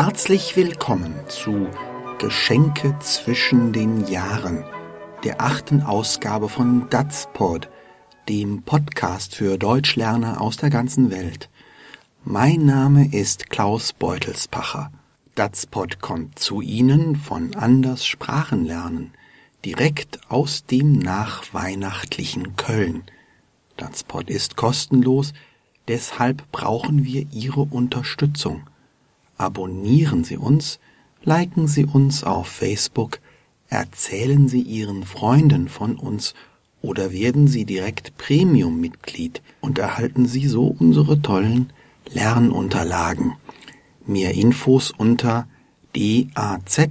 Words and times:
Herzlich 0.00 0.54
willkommen 0.54 1.12
zu 1.26 1.66
Geschenke 2.20 2.96
zwischen 3.00 3.72
den 3.72 4.06
Jahren, 4.06 4.62
der 5.24 5.40
achten 5.40 5.82
Ausgabe 5.82 6.48
von 6.48 6.88
Datspod, 6.88 7.68
dem 8.28 8.62
Podcast 8.62 9.34
für 9.34 9.58
Deutschlerner 9.58 10.40
aus 10.40 10.56
der 10.56 10.70
ganzen 10.70 11.10
Welt. 11.10 11.50
Mein 12.22 12.64
Name 12.64 13.12
ist 13.12 13.50
Klaus 13.50 13.92
Beutelspacher. 13.92 14.92
Datspod 15.34 16.00
kommt 16.00 16.38
zu 16.38 16.60
Ihnen 16.60 17.16
von 17.16 17.56
Anders 17.56 18.06
Sprachenlernen, 18.06 19.14
direkt 19.64 20.20
aus 20.30 20.64
dem 20.64 20.92
nachweihnachtlichen 21.00 22.54
Köln. 22.54 23.02
Datspod 23.76 24.30
ist 24.30 24.54
kostenlos, 24.54 25.32
deshalb 25.88 26.52
brauchen 26.52 27.04
wir 27.04 27.26
Ihre 27.32 27.62
Unterstützung. 27.62 28.62
Abonnieren 29.38 30.24
Sie 30.24 30.36
uns, 30.36 30.80
liken 31.22 31.68
Sie 31.68 31.84
uns 31.84 32.24
auf 32.24 32.48
Facebook, 32.48 33.20
erzählen 33.68 34.48
Sie 34.48 34.62
Ihren 34.62 35.04
Freunden 35.04 35.68
von 35.68 35.94
uns 35.94 36.34
oder 36.82 37.12
werden 37.12 37.46
Sie 37.46 37.64
direkt 37.64 38.16
Premium-Mitglied 38.18 39.40
und 39.60 39.78
erhalten 39.78 40.26
Sie 40.26 40.48
so 40.48 40.64
unsere 40.66 41.22
tollen 41.22 41.72
Lernunterlagen. 42.12 43.34
Mehr 44.06 44.34
Infos 44.34 44.90
unter 44.90 45.46
dazpod.de. 45.94 46.82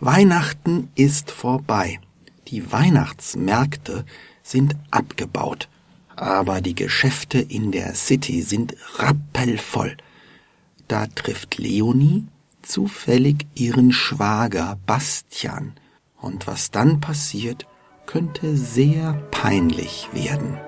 Weihnachten 0.00 0.88
ist 0.94 1.30
vorbei. 1.30 2.00
Die 2.46 2.72
Weihnachtsmärkte 2.72 4.06
sind 4.42 4.74
abgebaut 4.90 5.68
aber 6.20 6.60
die 6.60 6.74
Geschäfte 6.74 7.38
in 7.38 7.70
der 7.70 7.94
City 7.94 8.42
sind 8.42 8.74
rappelvoll. 8.96 9.96
Da 10.88 11.06
trifft 11.06 11.58
Leonie 11.58 12.26
zufällig 12.62 13.46
ihren 13.54 13.92
Schwager 13.92 14.78
Bastian, 14.86 15.74
und 16.20 16.46
was 16.46 16.70
dann 16.72 17.00
passiert, 17.00 17.66
könnte 18.06 18.56
sehr 18.56 19.14
peinlich 19.30 20.08
werden. 20.12 20.58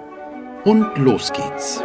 Und 0.64 0.96
los 0.96 1.32
geht's. 1.32 1.82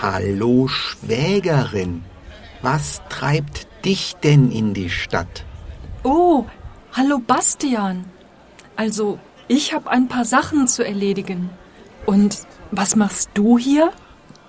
Hallo 0.00 0.68
Schwägerin, 0.68 2.04
was 2.62 3.02
treibt 3.08 3.66
dich 3.84 4.14
denn 4.16 4.50
in 4.50 4.74
die 4.74 4.90
Stadt? 4.90 5.44
Oh, 6.04 6.46
hallo 6.92 7.18
Bastian. 7.18 8.04
Also, 8.76 9.18
ich 9.48 9.74
habe 9.74 9.90
ein 9.90 10.08
paar 10.08 10.24
Sachen 10.24 10.66
zu 10.68 10.84
erledigen. 10.84 11.50
Und 12.06 12.38
was 12.70 12.96
machst 12.96 13.30
du 13.34 13.58
hier? 13.58 13.92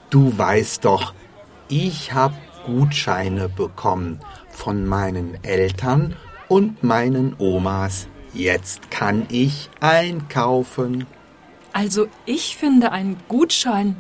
Du 0.10 0.38
weißt 0.38 0.86
doch, 0.86 1.14
ich 1.68 2.14
hab 2.14 2.34
Gutscheine 2.66 3.50
bekommen 3.50 4.20
von 4.50 4.86
meinen 4.86 5.44
Eltern 5.44 6.16
und 6.48 6.84
meinen 6.84 7.36
Omas. 7.38 8.08
Jetzt 8.34 8.90
kann 8.90 9.26
ich 9.30 9.70
einkaufen. 9.80 11.06
Also, 11.74 12.08
ich 12.26 12.56
finde 12.58 12.92
ein 12.92 13.18
Gutschein, 13.28 13.96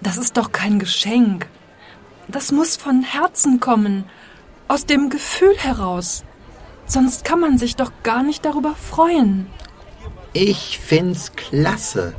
das 0.00 0.16
ist 0.16 0.36
doch 0.36 0.52
kein 0.52 0.78
Geschenk. 0.78 1.48
Das 2.30 2.52
muss 2.52 2.76
von 2.76 3.02
Herzen 3.02 3.58
kommen 3.58 4.04
aus 4.68 4.86
dem 4.86 5.10
Gefühl 5.10 5.56
heraus. 5.58 6.24
Sonst 6.86 7.24
kann 7.24 7.40
man 7.40 7.58
sich 7.58 7.76
doch 7.76 7.90
gar 8.02 8.22
nicht 8.22 8.44
darüber 8.44 8.74
freuen. 8.74 9.46
Ich 10.32 10.78
find's 10.78 11.32
klasse. 11.32 12.14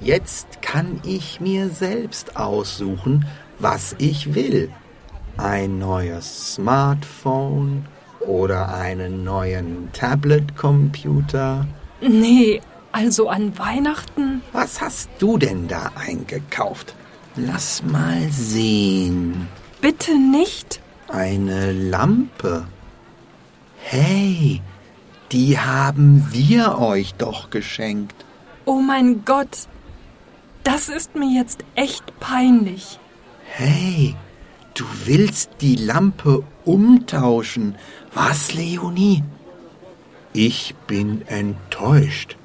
Jetzt 0.00 0.62
kann 0.62 1.00
ich 1.04 1.40
mir 1.40 1.70
selbst 1.70 2.36
aussuchen, 2.36 3.26
was 3.58 3.94
ich 3.98 4.34
will. 4.34 4.70
Ein 5.36 5.78
neues 5.78 6.54
Smartphone 6.54 7.86
oder 8.20 8.74
einen 8.74 9.22
neuen 9.22 9.90
Tablet-Computer. 9.92 11.66
Nee, 12.00 12.60
also 12.90 13.28
an 13.28 13.56
Weihnachten. 13.58 14.42
Was 14.52 14.80
hast 14.80 15.08
du 15.18 15.38
denn 15.38 15.68
da 15.68 15.92
eingekauft? 15.94 16.94
Lass 17.36 17.82
mal 17.82 18.30
sehen. 18.30 19.46
Bitte 19.82 20.18
nicht. 20.18 20.80
Eine 21.08 21.72
Lampe. 21.72 22.66
Hey, 23.78 24.62
die 25.32 25.58
haben 25.58 26.26
wir 26.32 26.78
euch 26.78 27.14
doch 27.14 27.50
geschenkt. 27.50 28.24
Oh 28.64 28.80
mein 28.80 29.24
Gott, 29.26 29.68
das 30.64 30.88
ist 30.88 31.14
mir 31.14 31.38
jetzt 31.38 31.62
echt 31.74 32.18
peinlich. 32.20 32.98
Hey, 33.44 34.16
du 34.72 34.84
willst 35.04 35.50
die 35.60 35.76
Lampe 35.76 36.42
umtauschen. 36.64 37.76
Was, 38.14 38.54
Leonie? 38.54 39.22
Ich 40.32 40.74
bin 40.86 41.20
enttäuscht. 41.28 42.36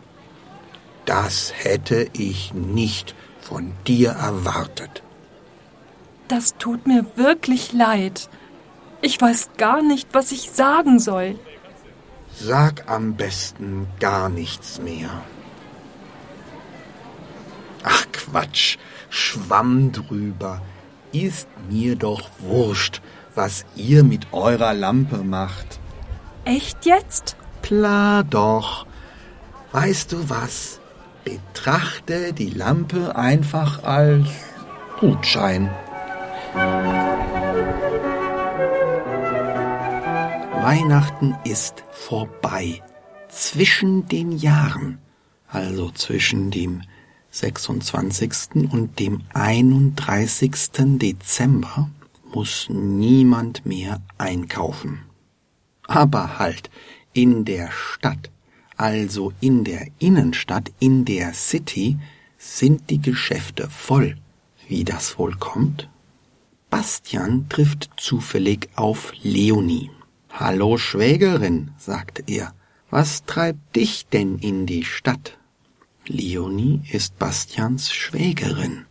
Das 1.05 1.53
hätte 1.63 2.09
ich 2.13 2.53
nicht 2.53 3.15
von 3.41 3.73
dir 3.87 4.11
erwartet. 4.11 5.03
Das 6.27 6.55
tut 6.57 6.87
mir 6.87 7.05
wirklich 7.15 7.73
leid. 7.73 8.29
Ich 9.01 9.19
weiß 9.19 9.49
gar 9.57 9.81
nicht, 9.81 10.09
was 10.13 10.31
ich 10.31 10.51
sagen 10.51 10.99
soll. 10.99 11.37
Sag 12.33 12.89
am 12.89 13.15
besten 13.15 13.87
gar 13.99 14.29
nichts 14.29 14.79
mehr. 14.79 15.09
Ach 17.83 18.05
Quatsch, 18.11 18.77
Schwamm 19.09 19.91
drüber. 19.91 20.61
Ist 21.11 21.47
mir 21.69 21.95
doch 21.95 22.29
wurscht, 22.39 23.01
was 23.35 23.65
ihr 23.75 24.03
mit 24.03 24.31
eurer 24.31 24.73
Lampe 24.73 25.17
macht. 25.17 25.79
Echt 26.45 26.85
jetzt? 26.85 27.35
Klar 27.61 28.23
doch. 28.23 28.85
Weißt 29.71 30.11
du 30.11 30.29
was? 30.29 30.80
Betrachte 31.23 32.33
die 32.33 32.49
Lampe 32.49 33.15
einfach 33.15 33.83
als 33.83 34.27
Gutschein. 34.99 35.69
Weihnachten 40.63 41.35
ist 41.43 41.83
vorbei. 41.91 42.81
Zwischen 43.29 44.07
den 44.07 44.31
Jahren, 44.31 44.99
also 45.47 45.91
zwischen 45.91 46.51
dem 46.51 46.81
26. 47.31 48.71
und 48.71 48.99
dem 48.99 49.21
31. 49.33 50.51
Dezember, 50.97 51.89
muss 52.33 52.67
niemand 52.69 53.65
mehr 53.65 54.01
einkaufen. 54.17 55.03
Aber 55.87 56.39
halt, 56.39 56.69
in 57.13 57.45
der 57.45 57.71
Stadt, 57.71 58.29
also 58.81 59.31
in 59.41 59.63
der 59.63 59.85
Innenstadt, 59.99 60.71
in 60.79 61.05
der 61.05 61.33
City, 61.35 61.99
sind 62.39 62.89
die 62.89 62.99
Geschäfte 62.99 63.69
voll. 63.69 64.17
Wie 64.67 64.83
das 64.83 65.19
wohl 65.19 65.35
kommt? 65.35 65.87
Bastian 66.71 67.47
trifft 67.47 67.91
zufällig 67.97 68.69
auf 68.75 69.13
Leonie. 69.21 69.91
Hallo 70.31 70.77
Schwägerin, 70.77 71.71
sagte 71.77 72.23
er, 72.25 72.55
was 72.89 73.23
treibt 73.25 73.75
dich 73.75 74.07
denn 74.07 74.39
in 74.39 74.65
die 74.65 74.83
Stadt? 74.83 75.37
Leonie 76.07 76.81
ist 76.91 77.19
Bastians 77.19 77.93
Schwägerin, 77.93 78.85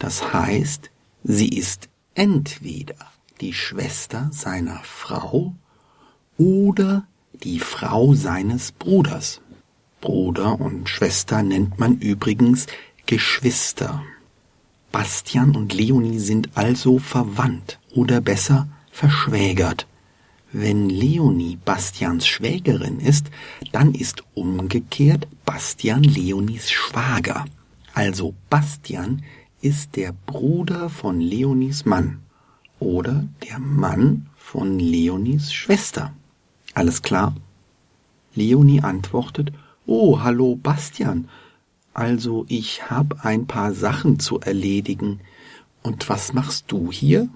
das 0.00 0.32
heißt, 0.32 0.90
sie 1.22 1.50
ist 1.50 1.88
entweder 2.14 2.96
die 3.40 3.52
Schwester 3.52 4.28
seiner 4.32 4.80
Frau 4.82 5.54
oder 6.36 7.06
die 7.44 7.58
Frau 7.58 8.14
seines 8.14 8.72
Bruders. 8.72 9.40
Bruder 10.00 10.60
und 10.60 10.88
Schwester 10.88 11.42
nennt 11.42 11.78
man 11.78 11.98
übrigens 11.98 12.66
Geschwister. 13.06 14.02
Bastian 14.92 15.56
und 15.56 15.74
Leonie 15.74 16.18
sind 16.18 16.50
also 16.54 16.98
verwandt 16.98 17.78
oder 17.94 18.20
besser 18.20 18.68
verschwägert. 18.90 19.86
Wenn 20.52 20.88
Leonie 20.88 21.58
Bastians 21.64 22.26
Schwägerin 22.26 23.00
ist, 23.00 23.26
dann 23.72 23.94
ist 23.94 24.22
umgekehrt 24.34 25.28
Bastian 25.44 26.02
Leonies 26.02 26.70
Schwager. 26.70 27.44
Also 27.92 28.34
Bastian 28.48 29.22
ist 29.60 29.96
der 29.96 30.12
Bruder 30.26 30.88
von 30.88 31.20
Leonies 31.20 31.84
Mann 31.84 32.20
oder 32.78 33.26
der 33.48 33.58
Mann 33.58 34.28
von 34.36 34.78
Leonies 34.78 35.52
Schwester. 35.52 36.12
Alles 36.76 37.00
klar? 37.00 37.34
Leonie 38.34 38.82
antwortet, 38.82 39.50
Oh, 39.86 40.20
hallo 40.20 40.56
Bastian. 40.56 41.26
Also 41.94 42.44
ich 42.48 42.90
hab 42.90 43.24
ein 43.24 43.46
paar 43.46 43.72
Sachen 43.72 44.18
zu 44.20 44.40
erledigen. 44.40 45.20
Und 45.82 46.10
was 46.10 46.34
machst 46.34 46.66
du 46.68 46.92
hier? 46.92 47.30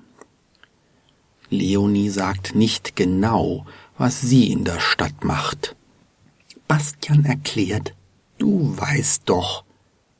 Leonie 1.48 2.10
sagt 2.10 2.54
nicht 2.54 2.96
genau, 2.96 3.64
was 3.96 4.20
sie 4.20 4.52
in 4.52 4.64
der 4.64 4.78
Stadt 4.78 5.24
macht. 5.24 5.74
Bastian 6.68 7.24
erklärt, 7.24 7.94
du 8.36 8.76
weißt 8.76 9.22
doch, 9.24 9.64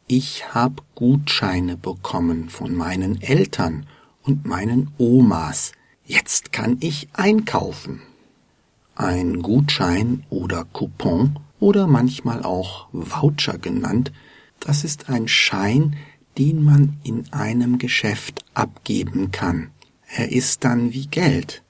ich 0.07 0.55
hab 0.55 0.83
Gutscheine 0.95 1.77
bekommen 1.77 2.49
von 2.49 2.75
meinen 2.75 3.21
Eltern 3.21 3.85
und 4.23 4.47
meinen 4.47 4.93
Omas. 4.97 5.73
Jetzt 6.07 6.53
kann 6.53 6.79
ich 6.81 7.09
einkaufen. 7.13 8.01
Ein 9.01 9.41
Gutschein 9.41 10.25
oder 10.29 10.67
Coupon 10.67 11.39
oder 11.59 11.87
manchmal 11.87 12.43
auch 12.43 12.87
Voucher 12.93 13.57
genannt, 13.57 14.13
das 14.59 14.85
ist 14.85 15.09
ein 15.09 15.27
Schein, 15.27 15.97
den 16.37 16.63
man 16.63 16.99
in 17.03 17.33
einem 17.33 17.79
Geschäft 17.79 18.45
abgeben 18.53 19.31
kann. 19.31 19.71
Er 20.07 20.31
ist 20.31 20.65
dann 20.65 20.93
wie 20.93 21.07
Geld. 21.07 21.63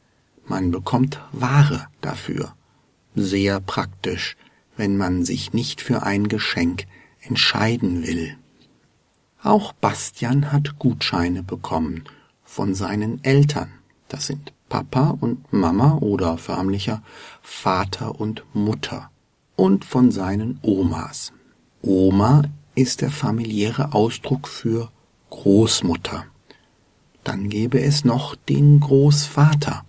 Man 0.44 0.72
bekommt 0.72 1.20
Ware 1.30 1.86
dafür. 2.00 2.56
Sehr 3.14 3.60
praktisch, 3.60 4.36
wenn 4.76 4.96
man 4.96 5.24
sich 5.24 5.52
nicht 5.52 5.80
für 5.80 6.02
ein 6.02 6.26
Geschenk 6.26 6.88
entscheiden 7.20 8.04
will. 8.04 8.36
Auch 9.40 9.72
Bastian 9.72 10.50
hat 10.50 10.80
Gutscheine 10.80 11.44
bekommen 11.44 12.02
von 12.42 12.74
seinen 12.74 13.22
Eltern. 13.22 13.70
Das 14.08 14.26
sind 14.26 14.52
Papa 14.70 15.18
und 15.20 15.52
Mama 15.52 15.98
oder 15.98 16.38
förmlicher 16.38 17.02
Vater 17.42 18.18
und 18.18 18.44
Mutter 18.54 19.10
und 19.56 19.84
von 19.84 20.10
seinen 20.10 20.58
Omas. 20.62 21.32
Oma 21.82 22.44
ist 22.74 23.02
der 23.02 23.10
familiäre 23.10 23.92
Ausdruck 23.92 24.48
für 24.48 24.90
Großmutter. 25.28 26.24
Dann 27.24 27.50
gäbe 27.50 27.80
es 27.82 28.04
noch 28.04 28.36
den 28.36 28.80
Großvater 28.80 29.84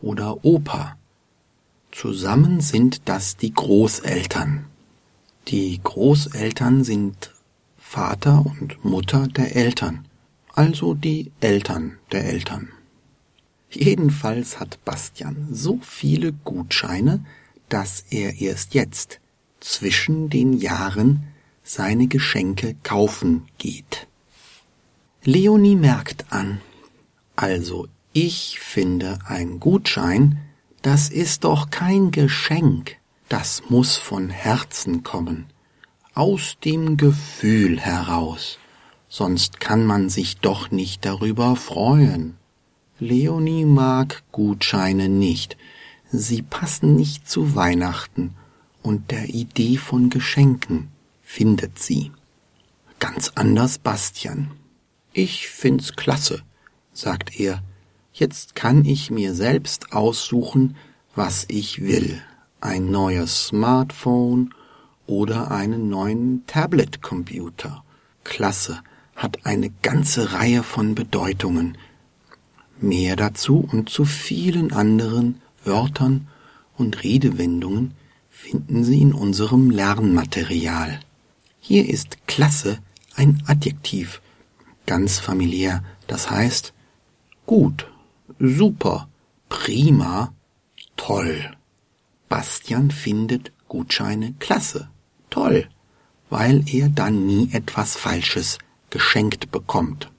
oder 0.00 0.44
Opa. 0.44 0.96
Zusammen 1.92 2.60
sind 2.60 3.02
das 3.08 3.36
die 3.36 3.52
Großeltern. 3.52 4.64
Die 5.48 5.80
Großeltern 5.84 6.82
sind 6.82 7.32
Vater 7.76 8.44
und 8.44 8.84
Mutter 8.84 9.28
der 9.28 9.54
Eltern, 9.54 10.08
also 10.54 10.94
die 10.94 11.30
Eltern 11.40 11.98
der 12.10 12.24
Eltern. 12.24 12.70
Jedenfalls 13.74 14.60
hat 14.60 14.84
Bastian 14.84 15.48
so 15.50 15.80
viele 15.82 16.32
Gutscheine, 16.32 17.24
dass 17.68 18.04
er 18.10 18.40
erst 18.40 18.74
jetzt, 18.74 19.20
zwischen 19.60 20.30
den 20.30 20.52
Jahren, 20.52 21.24
seine 21.62 22.06
Geschenke 22.06 22.76
kaufen 22.82 23.46
geht. 23.58 24.06
Leonie 25.24 25.76
merkt 25.76 26.26
an, 26.30 26.60
also 27.34 27.88
ich 28.12 28.60
finde 28.60 29.18
ein 29.26 29.58
Gutschein, 29.58 30.38
das 30.82 31.08
ist 31.08 31.44
doch 31.44 31.70
kein 31.70 32.10
Geschenk, 32.10 32.96
das 33.28 33.62
muss 33.70 33.96
von 33.96 34.28
Herzen 34.28 35.02
kommen, 35.02 35.46
aus 36.12 36.58
dem 36.62 36.96
Gefühl 36.96 37.80
heraus, 37.80 38.58
sonst 39.08 39.58
kann 39.58 39.86
man 39.86 40.10
sich 40.10 40.36
doch 40.36 40.70
nicht 40.70 41.04
darüber 41.04 41.56
freuen. 41.56 42.36
Leonie 43.00 43.64
mag 43.64 44.22
Gutscheine 44.30 45.08
nicht, 45.08 45.56
sie 46.12 46.42
passen 46.42 46.94
nicht 46.94 47.28
zu 47.28 47.56
Weihnachten 47.56 48.34
und 48.82 49.10
der 49.10 49.30
Idee 49.30 49.78
von 49.78 50.10
Geschenken 50.10 50.88
findet 51.20 51.80
sie. 51.80 52.12
Ganz 53.00 53.32
anders 53.34 53.78
Bastian. 53.78 54.52
Ich 55.12 55.48
find's 55.48 55.96
klasse, 55.96 56.42
sagt 56.92 57.40
er. 57.40 57.62
Jetzt 58.12 58.54
kann 58.54 58.84
ich 58.84 59.10
mir 59.10 59.34
selbst 59.34 59.92
aussuchen, 59.92 60.76
was 61.16 61.46
ich 61.48 61.82
will. 61.82 62.22
Ein 62.60 62.92
neues 62.92 63.48
Smartphone 63.48 64.54
oder 65.06 65.50
einen 65.50 65.88
neuen 65.88 66.46
Tablet-Computer. 66.46 67.82
Klasse, 68.22 68.82
hat 69.16 69.46
eine 69.46 69.70
ganze 69.82 70.32
Reihe 70.32 70.62
von 70.62 70.94
Bedeutungen. 70.94 71.76
Mehr 72.80 73.16
dazu 73.16 73.66
und 73.70 73.88
zu 73.88 74.04
vielen 74.04 74.72
anderen 74.72 75.40
Wörtern 75.64 76.28
und 76.76 77.02
Redewendungen 77.04 77.94
finden 78.30 78.84
Sie 78.84 79.00
in 79.00 79.12
unserem 79.12 79.70
Lernmaterial. 79.70 81.00
Hier 81.60 81.88
ist 81.88 82.26
klasse 82.26 82.78
ein 83.14 83.42
Adjektiv, 83.46 84.20
ganz 84.86 85.18
familiär, 85.18 85.82
das 86.06 86.30
heißt 86.30 86.74
gut, 87.46 87.90
super, 88.38 89.08
prima, 89.48 90.34
toll. 90.96 91.50
Bastian 92.28 92.90
findet 92.90 93.52
Gutscheine 93.68 94.34
klasse, 94.40 94.88
toll, 95.30 95.68
weil 96.28 96.64
er 96.66 96.88
dann 96.88 97.26
nie 97.26 97.50
etwas 97.52 97.96
Falsches 97.96 98.58
geschenkt 98.90 99.50
bekommt. 99.50 100.10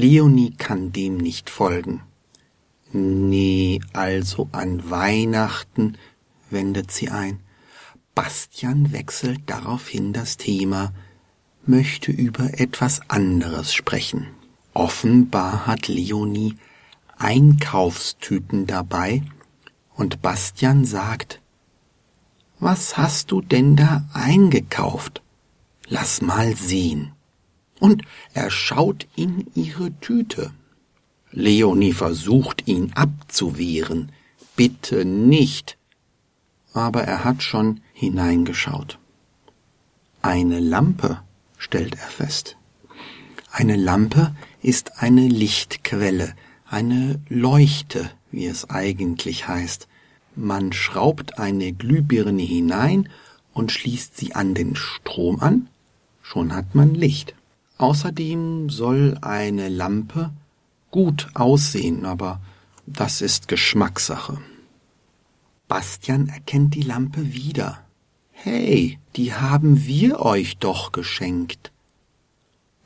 Leonie 0.00 0.52
kann 0.52 0.92
dem 0.92 1.16
nicht 1.16 1.50
folgen. 1.50 2.04
Nee, 2.92 3.80
also 3.94 4.48
an 4.52 4.88
Weihnachten, 4.88 5.98
wendet 6.50 6.92
sie 6.92 7.08
ein. 7.08 7.40
Bastian 8.14 8.92
wechselt 8.92 9.40
daraufhin 9.46 10.12
das 10.12 10.36
Thema, 10.36 10.92
möchte 11.66 12.12
über 12.12 12.60
etwas 12.60 13.10
anderes 13.10 13.74
sprechen. 13.74 14.28
Offenbar 14.72 15.66
hat 15.66 15.88
Leonie 15.88 16.54
Einkaufstüten 17.16 18.68
dabei 18.68 19.24
und 19.96 20.22
Bastian 20.22 20.84
sagt, 20.84 21.40
was 22.60 22.96
hast 22.96 23.32
du 23.32 23.40
denn 23.40 23.74
da 23.74 24.08
eingekauft? 24.12 25.22
Lass 25.88 26.22
mal 26.22 26.54
sehen. 26.54 27.14
Und 27.80 28.02
er 28.34 28.50
schaut 28.50 29.06
in 29.16 29.46
ihre 29.54 29.92
Tüte. 30.00 30.52
Leonie 31.30 31.92
versucht 31.92 32.66
ihn 32.66 32.92
abzuwehren. 32.94 34.12
Bitte 34.56 35.04
nicht 35.04 35.78
aber 36.78 37.02
er 37.02 37.24
hat 37.24 37.42
schon 37.42 37.80
hineingeschaut. 37.92 38.98
Eine 40.22 40.60
Lampe, 40.60 41.20
stellt 41.56 41.96
er 41.96 42.06
fest. 42.06 42.56
Eine 43.50 43.76
Lampe 43.76 44.34
ist 44.62 45.02
eine 45.02 45.26
Lichtquelle, 45.26 46.34
eine 46.68 47.20
Leuchte, 47.28 48.10
wie 48.30 48.46
es 48.46 48.70
eigentlich 48.70 49.48
heißt. 49.48 49.88
Man 50.36 50.72
schraubt 50.72 51.38
eine 51.38 51.72
Glühbirne 51.72 52.42
hinein 52.42 53.08
und 53.52 53.72
schließt 53.72 54.16
sie 54.16 54.34
an 54.34 54.54
den 54.54 54.76
Strom 54.76 55.40
an, 55.40 55.68
schon 56.22 56.54
hat 56.54 56.74
man 56.74 56.94
Licht. 56.94 57.34
Außerdem 57.78 58.70
soll 58.70 59.18
eine 59.22 59.68
Lampe 59.68 60.32
gut 60.90 61.28
aussehen, 61.34 62.04
aber 62.04 62.40
das 62.86 63.20
ist 63.20 63.48
Geschmackssache. 63.48 64.38
Bastian 65.68 66.28
erkennt 66.28 66.74
die 66.74 66.82
Lampe 66.82 67.34
wieder. 67.34 67.84
Hey, 68.32 68.98
die 69.16 69.34
haben 69.34 69.86
wir 69.86 70.20
euch 70.20 70.58
doch 70.58 70.92
geschenkt. 70.92 71.72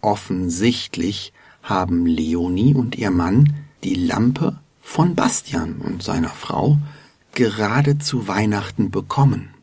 Offensichtlich 0.01 1.33
haben 1.63 2.07
Leonie 2.07 2.75
und 2.75 2.97
ihr 2.97 3.11
Mann 3.11 3.55
die 3.85 3.95
Lampe 3.95 4.59
von 4.81 5.15
Bastian 5.15 5.77
und 5.77 6.03
seiner 6.03 6.31
Frau 6.31 6.79
gerade 7.33 7.99
zu 7.99 8.29
Weihnachten 8.29 8.91
bekommen. 8.91 9.55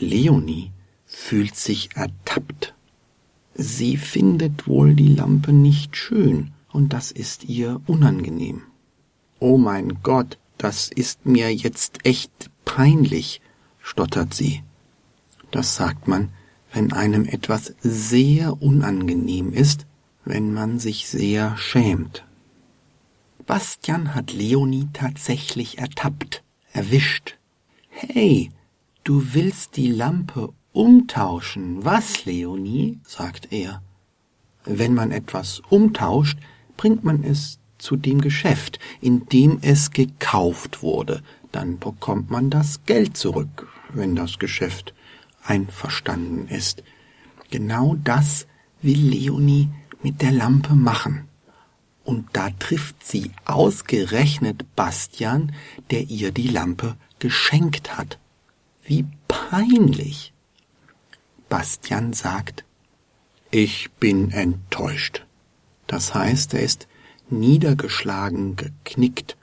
Leonie 0.00 0.70
fühlt 1.04 1.54
sich 1.56 1.94
ertappt. 1.94 2.75
Sie 3.58 3.96
findet 3.96 4.68
wohl 4.68 4.94
die 4.94 5.14
Lampe 5.14 5.52
nicht 5.52 5.96
schön, 5.96 6.52
und 6.72 6.92
das 6.92 7.10
ist 7.10 7.44
ihr 7.44 7.80
unangenehm. 7.86 8.62
Oh 9.38 9.56
mein 9.56 10.02
Gott, 10.02 10.38
das 10.58 10.88
ist 10.88 11.24
mir 11.24 11.54
jetzt 11.54 12.00
echt 12.04 12.50
peinlich, 12.66 13.40
stottert 13.80 14.34
sie. 14.34 14.62
Das 15.50 15.74
sagt 15.74 16.06
man, 16.06 16.28
wenn 16.70 16.92
einem 16.92 17.24
etwas 17.24 17.74
sehr 17.80 18.60
unangenehm 18.60 19.54
ist, 19.54 19.86
wenn 20.26 20.52
man 20.52 20.78
sich 20.78 21.08
sehr 21.08 21.56
schämt. 21.56 22.24
Bastian 23.46 24.14
hat 24.14 24.34
Leonie 24.34 24.88
tatsächlich 24.92 25.78
ertappt, 25.78 26.42
erwischt. 26.72 27.38
Hey, 27.88 28.50
du 29.04 29.32
willst 29.32 29.76
die 29.76 29.90
Lampe 29.90 30.52
umtauschen, 30.76 31.84
was, 31.84 32.26
Leonie? 32.26 33.00
sagt 33.02 33.50
er. 33.50 33.82
Wenn 34.64 34.92
man 34.92 35.10
etwas 35.10 35.62
umtauscht, 35.70 36.38
bringt 36.76 37.02
man 37.02 37.24
es 37.24 37.58
zu 37.78 37.96
dem 37.96 38.20
Geschäft, 38.20 38.78
in 39.00 39.26
dem 39.26 39.58
es 39.62 39.90
gekauft 39.90 40.82
wurde. 40.82 41.22
Dann 41.50 41.78
bekommt 41.78 42.30
man 42.30 42.50
das 42.50 42.84
Geld 42.84 43.16
zurück, 43.16 43.68
wenn 43.94 44.14
das 44.14 44.38
Geschäft 44.38 44.92
einverstanden 45.42 46.48
ist. 46.48 46.82
Genau 47.50 47.96
das 48.04 48.46
will 48.82 49.00
Leonie 49.00 49.70
mit 50.02 50.20
der 50.20 50.32
Lampe 50.32 50.74
machen. 50.74 51.26
Und 52.04 52.28
da 52.34 52.50
trifft 52.50 53.04
sie 53.04 53.30
ausgerechnet 53.46 54.76
Bastian, 54.76 55.52
der 55.90 56.02
ihr 56.02 56.32
die 56.32 56.48
Lampe 56.48 56.96
geschenkt 57.18 57.96
hat. 57.96 58.18
Wie 58.84 59.06
peinlich. 59.26 60.34
Bastian 61.48 62.12
sagt, 62.12 62.64
ich 63.50 63.90
bin 63.92 64.30
enttäuscht. 64.30 65.24
Das 65.86 66.14
heißt, 66.14 66.54
er 66.54 66.62
ist 66.62 66.88
niedergeschlagen, 67.30 68.56
geknickt, 68.56 69.36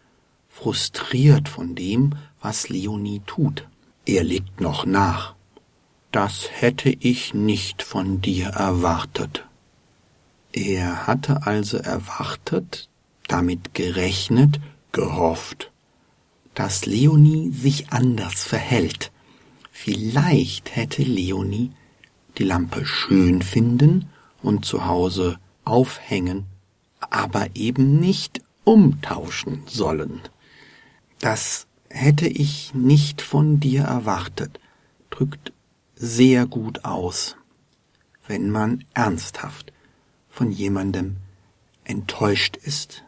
frustriert 0.49 1.49
von 1.49 1.75
dem, 1.75 2.15
was 2.41 2.69
Leonie 2.69 3.21
tut. 3.25 3.67
Er 4.05 4.23
legt 4.23 4.59
noch 4.59 4.85
nach. 4.85 5.35
Das 6.11 6.49
hätte 6.51 6.89
ich 6.89 7.33
nicht 7.33 7.81
von 7.81 8.21
dir 8.21 8.47
erwartet. 8.49 9.47
Er 10.51 11.07
hatte 11.07 11.47
also 11.47 11.77
erwartet, 11.77 12.89
damit 13.27 13.73
gerechnet, 13.73 14.59
gehofft, 14.91 15.71
dass 16.53 16.85
Leonie 16.85 17.51
sich 17.51 17.91
anders 17.91 18.43
verhält. 18.43 19.11
Vielleicht 19.71 20.75
hätte 20.75 21.01
Leonie 21.01 21.71
die 22.37 22.43
Lampe 22.43 22.85
schön 22.85 23.41
finden 23.41 24.09
und 24.41 24.65
zu 24.65 24.85
Hause 24.85 25.39
aufhängen, 25.63 26.45
aber 26.99 27.55
eben 27.55 27.99
nicht 27.99 28.41
umtauschen 28.63 29.63
sollen. 29.67 30.21
Das 31.19 31.67
hätte 31.89 32.27
ich 32.27 32.73
nicht 32.73 33.21
von 33.21 33.59
dir 33.59 33.83
erwartet, 33.83 34.59
drückt 35.09 35.53
sehr 35.95 36.47
gut 36.47 36.83
aus, 36.85 37.37
wenn 38.27 38.49
man 38.49 38.83
ernsthaft 38.93 39.71
von 40.29 40.51
jemandem 40.51 41.17
enttäuscht 41.83 42.57
ist. 42.57 43.03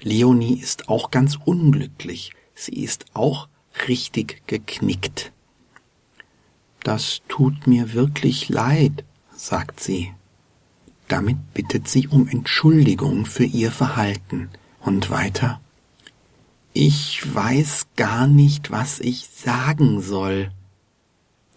Leonie 0.00 0.58
ist 0.58 0.88
auch 0.88 1.10
ganz 1.10 1.38
unglücklich, 1.44 2.32
sie 2.54 2.84
ist 2.84 3.06
auch 3.14 3.48
richtig 3.88 4.46
geknickt. 4.46 5.32
Das 6.88 7.20
tut 7.28 7.66
mir 7.66 7.92
wirklich 7.92 8.48
leid, 8.48 9.04
sagt 9.36 9.78
sie. 9.78 10.10
Damit 11.06 11.52
bittet 11.52 11.86
sie 11.86 12.08
um 12.08 12.26
Entschuldigung 12.26 13.26
für 13.26 13.44
ihr 13.44 13.70
Verhalten. 13.70 14.48
Und 14.80 15.10
weiter 15.10 15.60
Ich 16.72 17.22
weiß 17.34 17.88
gar 17.96 18.26
nicht, 18.26 18.70
was 18.70 19.00
ich 19.00 19.28
sagen 19.28 20.00
soll. 20.00 20.50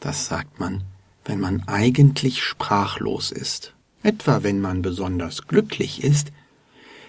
Das 0.01 0.25
sagt 0.25 0.59
man, 0.59 0.83
wenn 1.23 1.39
man 1.39 1.65
eigentlich 1.65 2.43
sprachlos 2.43 3.31
ist. 3.31 3.73
Etwa 4.03 4.43
wenn 4.43 4.59
man 4.59 4.81
besonders 4.81 5.47
glücklich 5.47 6.03
ist. 6.03 6.33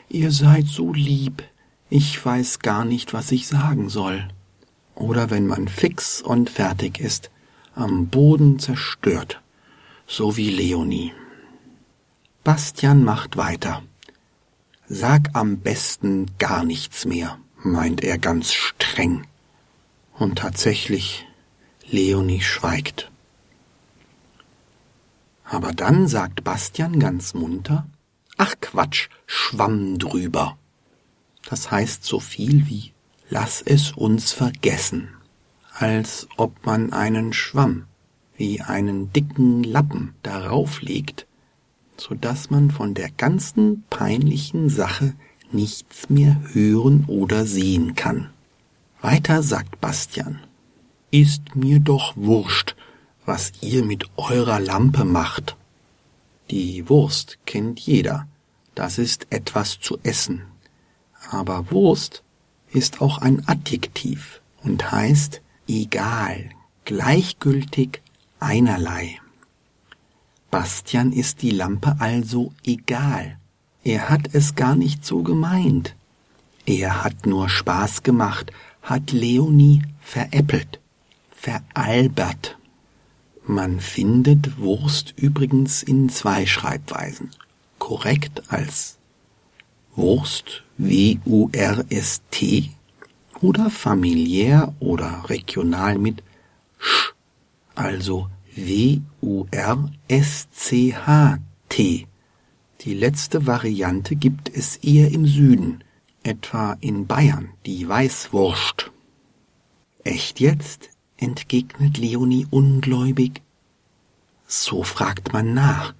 Ihr 0.09 0.31
seid 0.31 0.69
so 0.69 0.93
lieb, 0.93 1.43
ich 1.91 2.25
weiß 2.25 2.61
gar 2.61 2.85
nicht, 2.85 3.15
was 3.15 3.33
ich 3.33 3.49
sagen 3.49 3.89
soll. 3.89 4.29
Oder 4.95 5.31
wenn 5.31 5.49
man 5.49 5.67
fix 5.67 6.23
und 6.23 6.51
fertig 6.51 7.01
ist, 7.01 7.33
am 7.75 8.09
Boden 8.09 8.59
zerstört, 8.59 9.41
so 10.07 10.37
wie 10.37 10.51
Leonie. 10.51 11.13
Bastian 12.45 13.05
macht 13.05 13.37
weiter. 13.37 13.83
Sag 14.89 15.31
am 15.33 15.59
besten 15.59 16.27
gar 16.39 16.65
nichts 16.65 17.05
mehr, 17.05 17.39
meint 17.63 18.03
er 18.03 18.19
ganz 18.19 18.53
streng. 18.53 19.27
Und 20.13 20.39
tatsächlich, 20.39 21.27
Leonie 21.89 22.43
schweigt. 22.43 23.11
Aber 25.45 25.73
dann 25.73 26.09
sagt 26.09 26.45
Bastian 26.45 26.99
ganz 26.99 27.35
munter, 27.35 27.87
Ach 28.37 28.55
Quatsch, 28.61 29.09
Schwamm 29.27 29.99
drüber. 29.99 30.59
Das 31.49 31.71
heißt 31.71 32.05
so 32.05 32.21
viel 32.21 32.67
wie 32.69 32.93
Lass 33.29 33.63
es 33.63 33.93
uns 33.93 34.33
vergessen 34.33 35.09
als 35.75 36.29
ob 36.37 36.67
man 36.67 36.93
einen 36.93 37.33
Schwamm 37.33 37.85
wie 38.37 38.61
einen 38.61 39.13
dicken 39.13 39.63
Lappen 39.63 40.15
darauf 40.23 40.83
legt, 40.83 41.27
so 41.97 42.15
dass 42.15 42.51
man 42.51 42.71
von 42.71 42.95
der 42.95 43.11
ganzen 43.11 43.85
peinlichen 43.91 44.69
Sache 44.69 45.15
nichts 45.53 46.09
mehr 46.09 46.41
hören 46.53 47.05
oder 47.07 47.47
sehen 47.47 47.95
kann. 47.95 48.31
Weiter 49.01 49.43
sagt 49.43 49.81
Bastian, 49.81 50.41
ist 51.11 51.57
mir 51.57 51.79
doch 51.79 52.17
wurscht, 52.17 52.75
was 53.27 53.53
ihr 53.61 53.85
mit 53.85 54.07
eurer 54.17 54.61
Lampe 54.61 55.05
macht. 55.05 55.57
Die 56.51 56.89
Wurst 56.89 57.39
kennt 57.47 57.81
jeder, 57.81 58.27
das 58.75 58.99
ist 58.99 59.27
etwas 59.31 59.79
zu 59.81 59.99
essen. 60.03 60.43
Aber 61.31 61.71
Wurst 61.71 62.23
ist 62.73 63.01
auch 63.01 63.19
ein 63.19 63.47
Adjektiv 63.47 64.41
und 64.63 64.91
heißt 64.91 65.43
egal, 65.69 66.51
gleichgültig, 66.85 68.03
einerlei. 68.41 69.19
Bastian 70.51 71.13
ist 71.13 71.43
die 71.43 71.51
Lampe 71.51 71.97
also 71.99 72.53
egal. 72.65 73.39
Er 73.85 74.11
hat 74.11 74.35
es 74.35 74.55
gar 74.55 74.77
nicht 74.77 75.05
so 75.05 75.23
gemeint. 75.23 75.95
Er 76.67 77.03
hat 77.03 77.27
nur 77.27 77.49
Spaß 77.49 78.03
gemacht, 78.03 78.53
hat 78.83 79.13
Leonie 79.13 79.83
veräppelt, 80.01 80.79
veralbert. 81.31 82.59
Man 83.45 83.81
findet 83.81 84.59
Wurst 84.59 85.15
übrigens 85.17 85.83
in 85.83 86.09
zwei 86.09 86.47
Schreibweisen. 86.47 87.31
Korrekt 87.79 88.43
als 88.53 88.99
Wurst, 89.97 90.63
W-U-R-S-T, 90.79 92.71
oder 93.43 93.69
familiär 93.71 94.75
oder 94.81 95.25
regional 95.29 95.99
mit 95.99 96.23
sch, 96.79 97.13
also 97.75 98.29
W-U-R-S-C-H-T. 98.55 99.47
Die 102.81 102.95
letzte 102.95 103.47
Variante 103.47 104.17
gibt 104.17 104.49
es 104.49 104.77
eher 104.77 105.11
im 105.11 105.27
Süden, 105.27 105.85
etwa 106.23 106.77
in 106.81 107.07
Bayern, 107.07 107.51
die 107.67 107.89
Weißwurst. 107.89 108.91
Echt 110.05 110.41
jetzt? 110.41 110.91
entgegnet 111.17 111.99
Leonie 111.99 112.47
ungläubig. 112.51 113.43
So 114.47 114.83
fragt 114.83 115.33
man 115.33 115.55
nach, 115.55 115.95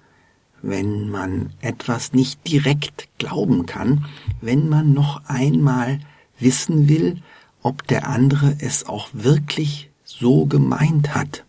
wenn 0.61 1.09
man 1.09 1.53
etwas 1.61 2.13
nicht 2.13 2.45
direkt 2.47 3.07
glauben 3.17 3.65
kann, 3.65 4.05
wenn 4.41 4.67
man 4.67 4.93
noch 4.93 5.21
einmal 5.25 5.99
wissen 6.39 6.89
will, 6.89 7.21
ob 7.63 7.87
der 7.87 8.07
andere 8.07 8.55
es 8.59 8.85
auch 8.85 9.09
wirklich 9.13 9.89
so 10.03 10.45
gemeint 10.45 11.15
hat. 11.15 11.43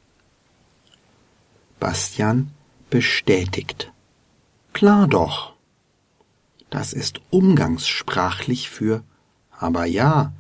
Bastian 1.78 2.50
bestätigt. 2.88 3.92
Klar 4.73 5.06
doch. 5.06 5.52
Das 6.71 6.92
ist 6.92 7.21
umgangssprachlich 7.30 8.71
für 8.71 9.04
aber 9.59 9.85
ja, 9.85 10.33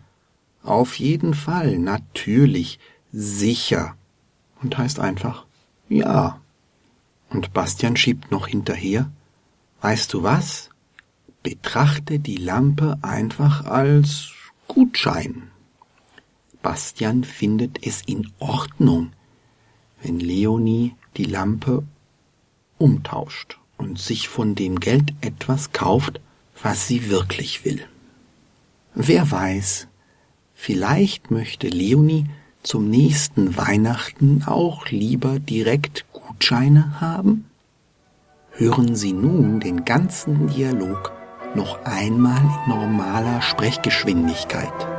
auf 0.62 0.98
jeden 0.98 1.34
Fall, 1.34 1.78
natürlich, 1.78 2.78
sicher 3.12 3.96
und 4.62 4.76
heißt 4.76 4.98
einfach 4.98 5.46
ja. 5.88 6.40
Und 7.30 7.52
Bastian 7.52 7.96
schiebt 7.96 8.30
noch 8.30 8.48
hinterher, 8.48 9.10
weißt 9.80 10.12
du 10.12 10.22
was? 10.22 10.70
Betrachte 11.42 12.18
die 12.18 12.36
Lampe 12.36 12.98
einfach 13.02 13.64
als 13.64 14.30
Gutschein. 14.68 15.50
Bastian 16.64 17.24
findet 17.24 17.86
es 17.86 18.00
in 18.06 18.32
Ordnung, 18.38 19.12
wenn 20.02 20.18
Leonie 20.18 20.94
die 21.18 21.26
Lampe 21.26 21.84
umtauscht 22.78 23.58
und 23.76 23.98
sich 23.98 24.28
von 24.28 24.54
dem 24.54 24.80
Geld 24.80 25.12
etwas 25.20 25.72
kauft, 25.72 26.20
was 26.62 26.88
sie 26.88 27.10
wirklich 27.10 27.66
will. 27.66 27.84
Wer 28.94 29.30
weiß, 29.30 29.88
vielleicht 30.54 31.30
möchte 31.30 31.68
Leonie 31.68 32.24
zum 32.62 32.88
nächsten 32.88 33.58
Weihnachten 33.58 34.44
auch 34.46 34.86
lieber 34.86 35.38
direkt 35.38 36.06
Gutscheine 36.14 36.98
haben? 36.98 37.44
Hören 38.52 38.96
Sie 38.96 39.12
nun 39.12 39.60
den 39.60 39.84
ganzen 39.84 40.48
Dialog 40.48 41.12
noch 41.54 41.84
einmal 41.84 42.40
in 42.40 42.70
normaler 42.70 43.42
Sprechgeschwindigkeit. 43.42 44.93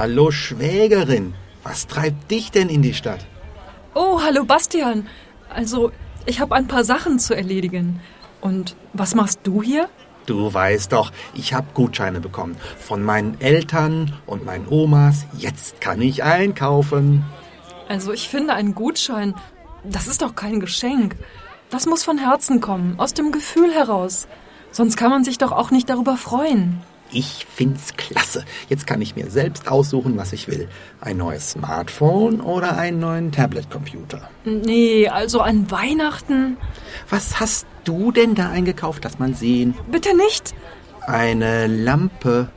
Hallo 0.00 0.30
Schwägerin, 0.30 1.34
was 1.62 1.86
treibt 1.86 2.30
dich 2.30 2.50
denn 2.50 2.70
in 2.70 2.80
die 2.80 2.94
Stadt? 2.94 3.20
Oh, 3.94 4.22
hallo 4.22 4.46
Bastian. 4.46 5.06
Also, 5.50 5.92
ich 6.24 6.40
habe 6.40 6.54
ein 6.54 6.66
paar 6.66 6.84
Sachen 6.84 7.18
zu 7.18 7.36
erledigen. 7.36 8.00
Und 8.40 8.76
was 8.94 9.14
machst 9.14 9.40
du 9.42 9.62
hier? 9.62 9.90
Du 10.24 10.54
weißt 10.54 10.92
doch, 10.92 11.12
ich 11.34 11.52
habe 11.52 11.66
Gutscheine 11.74 12.20
bekommen 12.20 12.56
von 12.78 13.02
meinen 13.02 13.38
Eltern 13.42 14.14
und 14.24 14.46
meinen 14.46 14.66
Omas. 14.68 15.26
Jetzt 15.36 15.82
kann 15.82 16.00
ich 16.00 16.24
einkaufen. 16.24 17.22
Also 17.86 18.14
ich 18.14 18.30
finde, 18.30 18.54
ein 18.54 18.74
Gutschein, 18.74 19.34
das 19.84 20.06
ist 20.06 20.22
doch 20.22 20.34
kein 20.34 20.60
Geschenk. 20.60 21.16
Das 21.68 21.84
muss 21.84 22.04
von 22.04 22.16
Herzen 22.16 22.62
kommen, 22.62 22.98
aus 22.98 23.12
dem 23.12 23.32
Gefühl 23.32 23.70
heraus. 23.70 24.28
Sonst 24.72 24.96
kann 24.96 25.10
man 25.10 25.24
sich 25.24 25.36
doch 25.36 25.52
auch 25.52 25.70
nicht 25.70 25.90
darüber 25.90 26.16
freuen. 26.16 26.80
Ich 27.12 27.46
find's 27.52 27.94
klasse. 27.96 28.44
Jetzt 28.68 28.86
kann 28.86 29.02
ich 29.02 29.16
mir 29.16 29.30
selbst 29.30 29.68
aussuchen, 29.68 30.16
was 30.16 30.32
ich 30.32 30.46
will. 30.46 30.68
Ein 31.00 31.16
neues 31.16 31.50
Smartphone 31.52 32.40
oder 32.40 32.76
einen 32.78 33.00
neuen 33.00 33.32
Tablet-Computer. 33.32 34.30
Nee, 34.44 35.08
also 35.08 35.40
an 35.40 35.70
Weihnachten. 35.70 36.56
Was 37.08 37.40
hast 37.40 37.66
du 37.84 38.12
denn 38.12 38.34
da 38.36 38.50
eingekauft, 38.50 39.04
dass 39.04 39.18
man 39.18 39.34
sehen? 39.34 39.74
Bitte 39.90 40.16
nicht. 40.16 40.54
Eine 41.06 41.66
Lampe. 41.66 42.50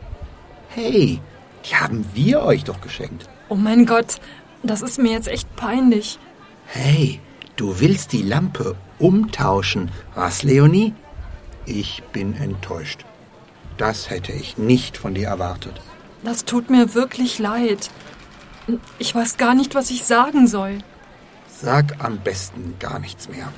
Hey, 0.70 1.20
die 1.66 1.76
haben 1.76 2.06
wir 2.14 2.44
euch 2.44 2.64
doch 2.64 2.82
geschenkt. 2.82 3.28
Oh 3.50 3.56
mein 3.56 3.86
Gott, 3.86 4.18
das 4.62 4.82
ist 4.82 5.00
mir 5.00 5.12
jetzt 5.12 5.28
echt 5.28 5.56
peinlich. 5.56 6.20
Hey, 6.66 7.20
du 7.56 7.80
willst 7.80 8.12
die 8.12 8.22
Lampe 8.22 8.76
umtauschen, 9.00 9.90
was, 10.14 10.44
Leonie? 10.44 10.94
Ich 11.66 12.04
bin 12.12 12.36
enttäuscht. 12.36 13.06
Das 13.78 14.10
hätte 14.10 14.32
ich 14.32 14.58
nicht 14.58 14.98
von 14.98 15.14
dir 15.14 15.28
erwartet. 15.28 15.82
Das 16.24 16.46
tut 16.46 16.70
mir 16.70 16.94
wirklich 16.94 17.40
leid. 17.40 17.90
Ich 18.98 19.14
weiß 19.14 19.38
gar 19.38 19.56
nicht, 19.56 19.76
was 19.76 19.90
ich 19.92 20.06
sagen 20.06 20.48
soll. 20.48 20.80
Sag 21.50 22.04
am 22.04 22.18
besten 22.20 22.76
gar 22.80 23.00
nichts 23.00 23.30
mehr. 23.30 23.52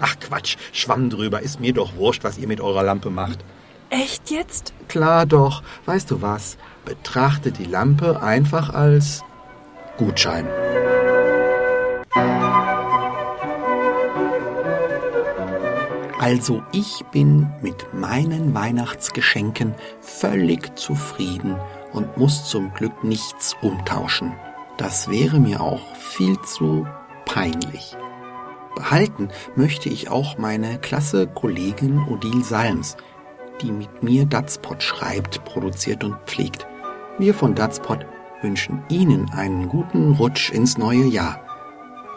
Ach 0.00 0.16
Quatsch, 0.18 0.56
Schwamm 0.72 1.10
drüber, 1.10 1.40
ist 1.40 1.60
mir 1.60 1.74
doch 1.74 1.96
wurscht, 1.96 2.24
was 2.24 2.38
ihr 2.38 2.48
mit 2.48 2.60
eurer 2.60 2.82
Lampe 2.82 3.10
macht. 3.10 3.44
Echt 3.90 4.30
jetzt? 4.30 4.72
Klar 4.88 5.26
doch, 5.26 5.62
weißt 5.84 6.10
du 6.10 6.22
was? 6.22 6.56
Betrachte 6.84 7.52
die 7.52 7.64
Lampe 7.64 8.22
einfach 8.22 8.70
als 8.72 9.22
Gutschein. 9.98 10.46
Also 16.20 16.62
ich 16.72 17.02
bin 17.12 17.48
mit 17.62 17.94
meinen 17.94 18.52
Weihnachtsgeschenken 18.52 19.74
völlig 20.02 20.78
zufrieden 20.78 21.56
und 21.94 22.18
muss 22.18 22.46
zum 22.46 22.74
Glück 22.74 23.02
nichts 23.02 23.56
umtauschen. 23.62 24.34
Das 24.76 25.08
wäre 25.08 25.40
mir 25.40 25.62
auch 25.62 25.96
viel 25.96 26.38
zu 26.42 26.86
peinlich. 27.24 27.96
Behalten 28.74 29.30
möchte 29.56 29.88
ich 29.88 30.10
auch 30.10 30.36
meine 30.36 30.78
klasse 30.78 31.26
Kollegin 31.26 32.00
Odile 32.06 32.44
Salms, 32.44 32.98
die 33.62 33.72
mit 33.72 34.02
mir 34.02 34.26
Datspot 34.26 34.82
schreibt, 34.82 35.42
produziert 35.46 36.04
und 36.04 36.18
pflegt. 36.26 36.66
Wir 37.18 37.32
von 37.32 37.54
Datspot 37.54 38.04
wünschen 38.42 38.82
Ihnen 38.90 39.30
einen 39.30 39.70
guten 39.70 40.12
Rutsch 40.12 40.50
ins 40.50 40.76
neue 40.76 41.06
Jahr. 41.06 41.40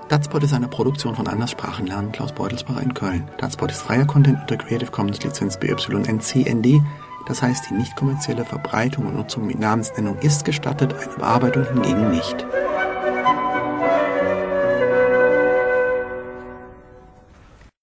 Datspot 0.08 0.44
ist 0.44 0.54
eine 0.54 0.68
Produktion 0.68 1.16
von 1.16 1.28
Anderssprachen 1.28 1.88
lernen 1.88 2.12
Klaus 2.12 2.32
Beutelsbacher 2.32 2.84
in 2.84 2.94
Köln. 2.94 3.28
Datspot 3.40 3.72
ist 3.72 3.82
freier 3.82 4.06
Content 4.06 4.40
unter 4.42 4.58
Creative 4.58 4.92
Commons 4.92 5.24
Lizenz 5.24 5.60
BYNCND. 5.60 6.80
Das 7.28 7.42
heißt, 7.42 7.70
die 7.70 7.74
nicht 7.74 7.96
kommerzielle 7.96 8.46
Verbreitung 8.46 9.08
und 9.08 9.16
Nutzung 9.16 9.48
mit 9.48 9.60
Namensnennung 9.60 10.20
ist 10.20 10.46
gestattet, 10.46 10.94
eine 10.94 11.16
Bearbeitung 11.16 11.66
hingegen 11.74 12.12
nicht. 12.12 12.46